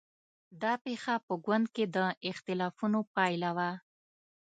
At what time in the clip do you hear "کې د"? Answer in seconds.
1.75-1.97